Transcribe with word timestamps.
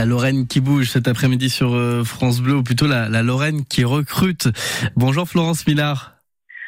La 0.00 0.06
Lorraine 0.06 0.46
qui 0.46 0.60
bouge 0.60 0.90
cet 0.90 1.08
après-midi 1.08 1.50
sur 1.50 1.74
euh, 1.74 2.04
France 2.04 2.40
Bleu, 2.40 2.54
ou 2.54 2.62
plutôt 2.62 2.86
la, 2.86 3.08
Lorraine 3.24 3.64
qui 3.64 3.82
recrute. 3.82 4.48
Bonjour 4.94 5.28
Florence 5.28 5.66
Millard. 5.66 6.12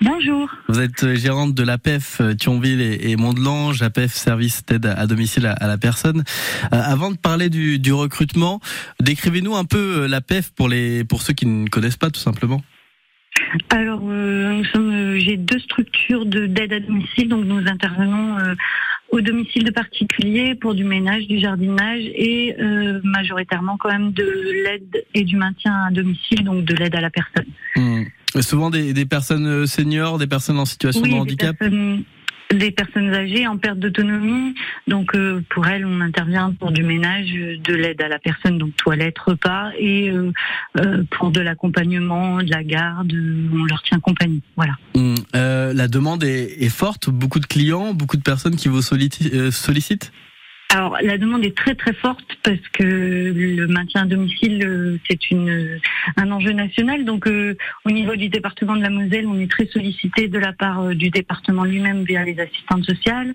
Bonjour. 0.00 0.50
Vous 0.66 0.80
êtes 0.80 1.04
euh, 1.04 1.14
gérante 1.14 1.54
de 1.54 1.62
l'APEF 1.62 2.20
euh, 2.20 2.34
Thionville 2.34 2.80
et, 2.80 3.14
Mont-de-Lange, 3.14 3.80
APEF 3.80 4.12
service 4.12 4.66
d'aide 4.66 4.86
à 4.86 5.06
domicile 5.06 5.46
à, 5.46 5.68
la 5.68 5.78
personne. 5.78 6.24
avant 6.72 7.12
de 7.12 7.16
parler 7.16 7.48
du, 7.48 7.92
recrutement, 7.92 8.58
décrivez-nous 8.98 9.54
un 9.54 9.66
peu 9.66 10.08
l'APEF 10.08 10.50
pour 10.50 10.68
les 10.68 11.04
pour 11.04 11.22
ceux 11.22 11.32
qui 11.32 11.46
ne 11.46 11.68
connaissent 11.68 11.96
pas 11.96 12.10
tout 12.10 12.18
simplement. 12.18 12.60
Alors, 13.70 14.00
nous 14.00 14.64
sommes, 14.64 15.16
j'ai 15.18 15.36
deux 15.36 15.60
structures 15.60 16.26
d'aide 16.26 16.72
à 16.72 16.80
domicile, 16.80 17.28
donc 17.28 17.44
nous 17.44 17.68
intervenons 17.68 18.36
au 19.12 19.20
domicile 19.20 19.62
de 19.62 19.70
particuliers 19.70 20.54
pour 20.54 20.74
du 20.74 20.84
ménage, 20.84 21.26
du 21.28 21.38
jardinage 21.38 22.02
et 22.14 22.56
euh, 22.58 22.98
majoritairement 23.04 23.76
quand 23.76 23.90
même 23.90 24.12
de 24.12 24.24
l'aide 24.64 25.04
et 25.14 25.22
du 25.22 25.36
maintien 25.36 25.84
à 25.86 25.90
domicile, 25.90 26.42
donc 26.44 26.64
de 26.64 26.74
l'aide 26.74 26.96
à 26.96 27.00
la 27.02 27.10
personne. 27.10 27.46
Mmh. 27.76 28.40
Souvent 28.40 28.70
des, 28.70 28.94
des, 28.94 29.04
personnes 29.04 29.46
euh, 29.46 29.66
seniors, 29.66 30.16
des 30.16 30.26
personnes 30.26 30.58
en 30.58 30.64
situation 30.64 31.02
de 31.02 31.12
handicap? 31.12 31.52
des 31.52 31.58
personnes 31.58 32.04
âgées 33.14 33.46
en 33.46 33.56
perte 33.56 33.78
d'autonomie. 33.78 34.54
Donc 34.86 35.14
euh, 35.14 35.42
pour 35.50 35.66
elles, 35.66 35.84
on 35.86 36.00
intervient 36.00 36.52
pour 36.52 36.72
du 36.72 36.82
ménage, 36.82 37.32
de 37.32 37.74
l'aide 37.74 38.00
à 38.02 38.08
la 38.08 38.18
personne, 38.18 38.58
donc 38.58 38.76
toilette, 38.76 39.18
repas, 39.18 39.70
et 39.78 40.10
euh, 40.10 40.32
euh, 40.78 41.02
pour 41.10 41.30
de 41.30 41.40
l'accompagnement, 41.40 42.42
de 42.42 42.50
la 42.50 42.64
garde, 42.64 43.12
on 43.12 43.64
leur 43.64 43.82
tient 43.82 44.00
compagnie. 44.00 44.42
Voilà. 44.56 44.74
Hum, 44.94 45.14
la 45.32 45.88
demande 45.88 46.24
est, 46.24 46.62
est, 46.62 46.68
forte, 46.68 47.10
beaucoup 47.10 47.40
de 47.40 47.46
clients, 47.46 47.94
beaucoup 47.94 48.16
de 48.16 48.22
personnes 48.22 48.56
qui 48.56 48.68
vous 48.68 48.82
sollicitent? 48.82 50.12
Alors 50.72 50.96
la 51.02 51.18
demande 51.18 51.44
est 51.44 51.54
très 51.54 51.74
très 51.74 51.92
forte 51.92 52.38
parce 52.42 52.66
que 52.72 52.82
le 52.82 53.66
maintien 53.66 54.04
à 54.04 54.06
domicile 54.06 54.64
euh, 54.66 54.98
c'est 55.06 55.30
une 55.30 55.78
un 56.16 56.30
enjeu 56.30 56.52
national. 56.52 57.04
Donc 57.04 57.26
euh, 57.26 57.58
au 57.84 57.90
niveau 57.90 58.16
du 58.16 58.30
département 58.30 58.74
de 58.74 58.80
la 58.80 58.88
Moselle, 58.88 59.26
on 59.26 59.38
est 59.38 59.50
très 59.50 59.66
sollicité 59.66 60.28
de 60.28 60.38
la 60.38 60.54
part 60.54 60.80
euh, 60.80 60.94
du 60.94 61.10
département 61.10 61.64
lui-même 61.64 62.04
via 62.04 62.24
les 62.24 62.40
assistantes 62.40 62.84
sociales, 62.84 63.34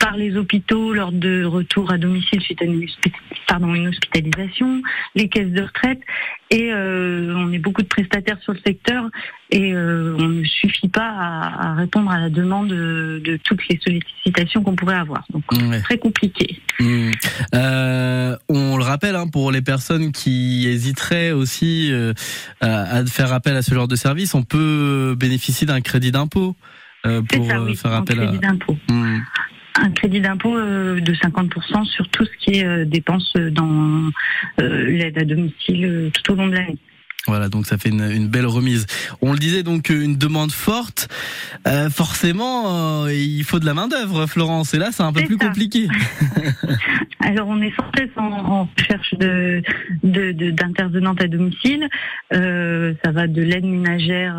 par 0.00 0.16
les 0.16 0.36
hôpitaux 0.36 0.92
lors 0.92 1.12
de 1.12 1.44
retour 1.44 1.92
à 1.92 1.98
domicile 1.98 2.40
suite 2.40 2.62
à 2.62 2.64
une, 2.64 2.84
pardon, 3.46 3.72
une 3.74 3.86
hospitalisation, 3.86 4.82
les 5.14 5.28
caisses 5.28 5.52
de 5.52 5.62
retraite 5.62 6.00
et 6.50 6.72
on 6.72 7.47
est 7.58 7.62
beaucoup 7.62 7.82
de 7.82 7.88
prestataires 7.88 8.38
sur 8.42 8.52
le 8.52 8.60
secteur 8.64 9.04
et 9.50 9.74
on 9.74 10.28
ne 10.28 10.44
suffit 10.44 10.88
pas 10.88 11.08
à, 11.08 11.74
répondre 11.74 12.10
à 12.10 12.20
la 12.20 12.28
demande 12.28 12.68
de, 12.68 13.38
toutes 13.44 13.66
les 13.68 13.78
sollicitations 13.82 14.62
qu'on 14.62 14.76
pourrait 14.76 14.96
avoir. 14.96 15.24
Donc 15.30 15.44
très 15.82 15.98
compliqué. 15.98 16.60
Mmh. 16.80 17.10
Euh, 17.54 18.36
on 18.48 18.76
le 18.76 18.84
rappelle 18.84 19.16
hein, 19.16 19.26
pour 19.26 19.50
les 19.50 19.62
personnes 19.62 20.12
qui 20.12 20.66
hésiteraient 20.68 21.32
aussi 21.32 21.90
euh, 21.92 22.12
à 22.60 23.04
faire 23.06 23.32
appel 23.32 23.56
à 23.56 23.62
ce 23.62 23.74
genre 23.74 23.88
de 23.88 23.96
service, 23.96 24.34
on 24.34 24.42
peut 24.42 25.16
bénéficier 25.18 25.66
d'un 25.66 25.80
crédit 25.80 26.12
d'impôt 26.12 26.56
euh, 27.06 27.22
pour 27.22 27.48
faire 27.76 27.92
appel 27.92 28.20
à. 28.20 28.32
Mmh. 28.92 29.20
Un 29.80 29.90
crédit 29.90 30.20
d'impôt 30.20 30.58
de 30.58 31.14
50% 31.14 31.84
sur 31.84 32.08
tout 32.08 32.24
ce 32.24 32.44
qui 32.44 32.58
est 32.58 32.84
dépenses 32.84 33.32
dans 33.34 34.10
l'aide 34.58 35.16
à 35.18 35.24
domicile 35.24 36.10
tout 36.12 36.32
au 36.32 36.34
long 36.34 36.48
de 36.48 36.54
l'année. 36.54 36.78
Voilà, 37.26 37.48
donc 37.48 37.66
ça 37.66 37.76
fait 37.76 37.90
une, 37.90 38.28
belle 38.28 38.46
remise. 38.46 38.86
On 39.20 39.32
le 39.32 39.38
disait 39.38 39.62
donc 39.62 39.90
une 39.90 40.16
demande 40.16 40.52
forte. 40.52 41.08
Euh, 41.66 41.90
forcément, 41.90 43.04
euh, 43.04 43.12
il 43.12 43.44
faut 43.44 43.58
de 43.58 43.66
la 43.66 43.74
main 43.74 43.88
d'œuvre, 43.88 44.26
Florence. 44.26 44.72
Et 44.72 44.78
là, 44.78 44.88
c'est 44.92 45.02
un 45.02 45.12
peu 45.12 45.22
plus 45.22 45.36
compliqué. 45.36 45.88
Alors, 47.20 47.48
on 47.48 47.60
est 47.60 47.74
sans 47.76 47.90
cesse 47.96 48.10
en, 48.16 48.68
recherche 48.78 49.14
de 49.14 49.62
d'intervenantes 50.02 51.20
à 51.20 51.26
domicile. 51.26 51.88
Euh, 52.32 52.94
ça 53.04 53.10
va 53.10 53.26
de 53.26 53.42
l'aide 53.42 53.64
ménagère. 53.64 54.36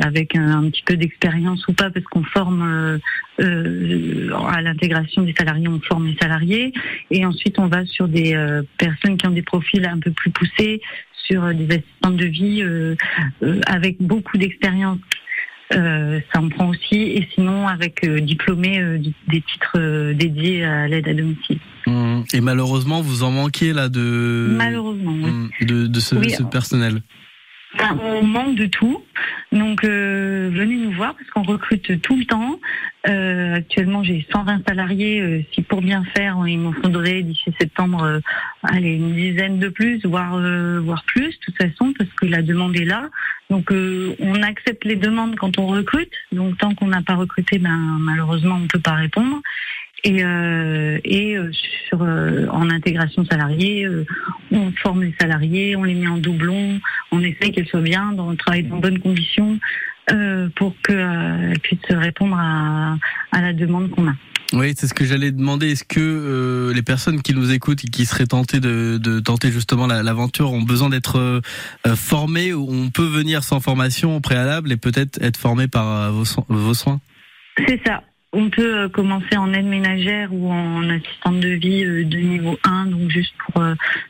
Avec 0.00 0.34
un, 0.36 0.68
petit 0.70 0.82
peu 0.82 0.96
d'expérience 0.96 1.66
ou 1.68 1.72
pas, 1.72 1.90
parce 1.90 2.04
qu'on 2.06 2.24
forme 2.24 2.98
à 3.38 4.62
l'intégration 4.62 5.22
des 5.22 5.34
salariés, 5.38 5.68
on 5.68 5.80
forme 5.80 6.06
les 6.06 6.16
salariés, 6.16 6.72
et 7.10 7.24
ensuite 7.24 7.58
on 7.58 7.66
va 7.66 7.86
sur 7.86 8.08
des 8.08 8.34
personnes 8.78 9.16
qui 9.16 9.26
ont 9.26 9.30
des 9.32 9.42
profils 9.42 9.84
un 9.84 9.98
peu 9.98 10.10
plus 10.10 10.30
poussés, 10.30 10.80
sur 11.24 11.54
des 11.54 11.64
assistantes 11.64 12.16
de 12.16 12.26
vie 12.26 12.62
euh, 12.62 12.94
euh, 13.42 13.60
avec 13.66 13.96
beaucoup 14.00 14.38
d'expérience. 14.38 14.98
Euh, 15.72 16.20
ça 16.32 16.40
en 16.40 16.50
prend 16.50 16.68
aussi, 16.68 16.96
et 16.96 17.26
sinon 17.34 17.66
avec 17.66 18.06
diplômés 18.06 18.98
des 19.28 19.40
titres 19.40 20.12
dédiés 20.12 20.64
à 20.64 20.86
l'aide 20.86 21.08
à 21.08 21.14
domicile. 21.14 21.58
Mmh. 21.86 22.24
Et 22.34 22.42
malheureusement, 22.42 23.00
vous 23.00 23.22
en 23.22 23.30
manquez 23.30 23.72
là 23.72 23.88
de 23.88 24.54
malheureusement 24.58 25.12
mmh. 25.12 25.48
de, 25.62 25.86
de 25.86 26.00
ce, 26.00 26.14
ce 26.28 26.42
personnel? 26.42 27.00
on 27.80 28.22
manque 28.22 28.54
de 28.56 28.66
tout. 28.66 29.02
Donc 29.52 29.84
euh, 29.84 30.50
venez 30.50 30.76
nous 30.76 30.92
voir 30.92 31.14
parce 31.14 31.28
qu'on 31.30 31.42
recrute 31.42 32.00
tout 32.00 32.16
le 32.16 32.24
temps. 32.24 32.58
Euh, 33.06 33.56
actuellement 33.56 34.02
j'ai 34.02 34.26
120 34.32 34.66
salariés. 34.66 35.20
Euh, 35.20 35.42
si 35.52 35.60
pour 35.60 35.82
bien 35.82 36.02
faire, 36.16 36.38
il 36.46 36.58
m'en 36.58 36.72
faudrait 36.72 37.22
d'ici 37.22 37.52
septembre 37.60 38.02
euh, 38.02 38.20
allez, 38.62 38.94
une 38.94 39.14
dizaine 39.14 39.58
de 39.58 39.68
plus, 39.68 40.04
voire 40.06 40.38
voire 40.80 41.04
plus, 41.04 41.28
de 41.28 41.44
toute 41.44 41.56
façon, 41.56 41.92
parce 41.96 42.10
que 42.10 42.26
la 42.26 42.40
demande 42.40 42.74
est 42.76 42.86
là. 42.86 43.10
Donc 43.50 43.70
on 43.70 44.42
accepte 44.42 44.84
les 44.86 44.96
demandes 44.96 45.36
quand 45.36 45.58
on 45.58 45.66
recrute. 45.66 46.12
Donc 46.32 46.56
tant 46.56 46.74
qu'on 46.74 46.86
n'a 46.86 47.02
pas 47.02 47.16
recruté, 47.16 47.58
ben 47.58 47.98
malheureusement 48.00 48.54
on 48.54 48.60
ne 48.60 48.68
peut 48.68 48.80
pas 48.80 48.94
répondre 48.94 49.42
et, 50.04 50.24
euh, 50.24 50.98
et 51.04 51.36
sur 51.88 52.00
en 52.00 52.70
intégration 52.70 53.24
salariée, 53.26 53.86
on 54.50 54.72
forme 54.72 55.02
les 55.02 55.14
salariés, 55.20 55.76
on 55.76 55.84
les 55.84 55.94
met 55.94 56.08
en 56.08 56.16
doublon, 56.16 56.80
on 57.12 57.20
essaye 57.20 57.52
qu'elles 57.52 57.68
soient 57.68 57.80
bien, 57.80 58.12
dans, 58.12 58.30
le 58.30 58.36
travail 58.36 58.64
dans 58.64 58.76
de 58.76 58.82
bonnes 58.82 58.98
conditions 58.98 59.60
euh, 60.10 60.48
pour 60.56 60.74
qu'elles 60.82 60.96
euh, 60.96 61.54
puissent 61.62 61.78
répondre 61.90 62.36
à, 62.36 62.96
à 63.30 63.40
la 63.40 63.52
demande 63.52 63.90
qu'on 63.90 64.08
a. 64.08 64.14
Oui, 64.52 64.74
c'est 64.76 64.86
ce 64.86 64.94
que 64.94 65.04
j'allais 65.04 65.30
demander. 65.30 65.70
Est-ce 65.70 65.84
que 65.84 66.00
euh, 66.00 66.74
les 66.74 66.82
personnes 66.82 67.22
qui 67.22 67.34
nous 67.34 67.52
écoutent 67.52 67.84
et 67.84 67.88
qui 67.88 68.04
seraient 68.04 68.26
tentées 68.26 68.60
de, 68.60 68.98
de 68.98 69.20
tenter 69.20 69.50
justement 69.50 69.86
l'aventure 69.86 70.52
ont 70.52 70.60
besoin 70.60 70.90
d'être 70.90 71.18
euh, 71.18 71.40
formées 71.94 72.52
ou 72.52 72.68
on 72.68 72.90
peut 72.90 73.06
venir 73.06 73.44
sans 73.44 73.60
formation 73.60 74.16
au 74.16 74.20
préalable 74.20 74.72
et 74.72 74.76
peut-être 74.76 75.22
être 75.22 75.38
formé 75.38 75.68
par 75.68 76.12
vos, 76.12 76.24
vos 76.48 76.74
soins? 76.74 77.00
C'est 77.66 77.80
ça. 77.86 78.02
On 78.34 78.50
peut 78.50 78.88
commencer 78.88 79.36
en 79.36 79.52
aide 79.52 79.66
ménagère 79.66 80.32
ou 80.32 80.50
en 80.50 80.88
assistante 80.88 81.40
de 81.40 81.48
vie 81.48 81.84
de 81.84 82.18
niveau 82.18 82.58
1, 82.64 82.86
donc 82.86 83.10
juste 83.10 83.34
pour 83.44 83.62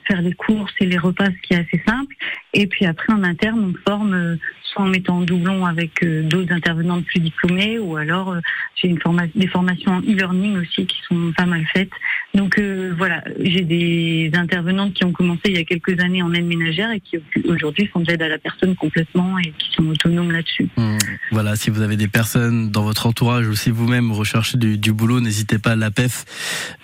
faire 0.06 0.22
les 0.22 0.32
courses 0.32 0.72
et 0.80 0.86
les 0.86 0.98
repas, 0.98 1.26
ce 1.26 1.46
qui 1.46 1.54
est 1.54 1.58
assez 1.58 1.82
simple. 1.86 2.14
Et 2.54 2.66
puis 2.66 2.86
après, 2.86 3.12
en 3.12 3.22
interne, 3.22 3.72
on 3.74 3.90
forme 3.90 4.38
soit 4.62 4.84
en 4.84 4.88
mettant 4.88 5.18
en 5.18 5.20
doublon 5.20 5.66
avec 5.66 6.02
d'autres 6.02 6.52
intervenants 6.52 7.02
plus 7.02 7.20
diplômés, 7.20 7.78
ou 7.78 7.96
alors 7.96 8.36
j'ai 8.74 8.88
une 8.88 8.98
des 9.34 9.46
formations 9.46 9.92
en 9.92 10.00
e-learning 10.00 10.56
aussi 10.58 10.86
qui 10.86 10.96
sont 11.06 11.32
pas 11.36 11.44
mal 11.44 11.66
faites. 11.72 11.90
Donc 12.34 12.58
voilà, 12.96 13.22
j'ai 13.38 13.60
des 13.60 14.30
intervenantes 14.32 14.94
qui 14.94 15.04
ont 15.04 15.12
commencé 15.12 15.42
il 15.46 15.56
y 15.56 15.58
a 15.58 15.64
quelques 15.64 16.00
années 16.00 16.22
en 16.22 16.32
aide 16.32 16.46
ménagère 16.46 16.90
et 16.90 17.00
qui 17.00 17.18
aujourd'hui 17.46 17.86
font 17.86 18.00
de 18.00 18.06
l'aide 18.06 18.22
à 18.22 18.28
la 18.28 18.38
personne 18.38 18.74
complètement 18.74 19.38
et 19.38 19.52
qui 19.58 19.72
sont 19.76 19.86
autonomes 19.88 20.32
là-dessus. 20.32 20.68
Mmh. 20.76 20.98
Voilà, 21.32 21.56
si 21.56 21.70
vous 21.70 21.82
avez 21.82 21.96
des 21.96 22.08
personnes 22.08 22.70
dans 22.70 22.82
votre 22.82 23.06
entourage 23.06 23.48
ou 23.48 23.54
si 23.54 23.70
vous-même 23.70 24.12
rechercher 24.12 24.56
du, 24.56 24.78
du 24.78 24.92
boulot, 24.92 25.20
n'hésitez 25.20 25.58
pas 25.58 25.72
à 25.72 25.76
l'APEF, 25.76 26.24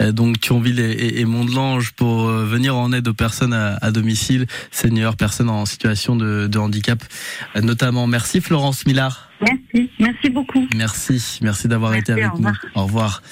euh, 0.00 0.12
donc 0.12 0.40
Thionville 0.40 0.80
et, 0.80 1.20
et 1.20 1.24
Mont-de-Lange, 1.24 1.92
pour 1.92 2.28
euh, 2.28 2.44
venir 2.44 2.76
en 2.76 2.92
aide 2.92 3.08
aux 3.08 3.14
personnes 3.14 3.52
à, 3.52 3.76
à 3.80 3.90
domicile, 3.90 4.46
seniors, 4.70 5.16
personnes 5.16 5.50
en 5.50 5.57
situation 5.66 6.16
de, 6.16 6.46
de 6.46 6.58
handicap 6.58 7.02
euh, 7.56 7.60
notamment. 7.60 8.06
Merci 8.06 8.40
Florence 8.40 8.86
Millard. 8.86 9.28
Merci, 9.40 9.90
merci 10.00 10.30
beaucoup. 10.30 10.66
Merci, 10.74 11.38
merci 11.42 11.68
d'avoir 11.68 11.94
été 11.94 12.12
avec 12.12 12.34
nous. 12.38 12.50
Au 12.74 12.84
revoir. 12.84 13.22